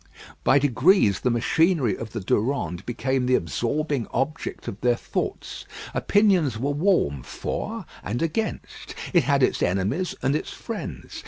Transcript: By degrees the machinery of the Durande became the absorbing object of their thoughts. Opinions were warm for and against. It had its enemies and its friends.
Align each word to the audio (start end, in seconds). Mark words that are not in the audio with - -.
By 0.43 0.57
degrees 0.57 1.19
the 1.19 1.29
machinery 1.29 1.95
of 1.95 2.11
the 2.11 2.21
Durande 2.21 2.83
became 2.87 3.27
the 3.27 3.35
absorbing 3.35 4.07
object 4.11 4.67
of 4.67 4.81
their 4.81 4.95
thoughts. 4.95 5.63
Opinions 5.93 6.57
were 6.57 6.71
warm 6.73 7.21
for 7.21 7.85
and 8.03 8.23
against. 8.23 8.95
It 9.13 9.25
had 9.25 9.43
its 9.43 9.61
enemies 9.61 10.15
and 10.23 10.35
its 10.35 10.49
friends. 10.51 11.19